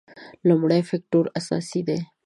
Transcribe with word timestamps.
لومړی 0.47 0.81
فکټور 0.89 1.25
اساسي 1.39 1.81
دی. 1.87 1.99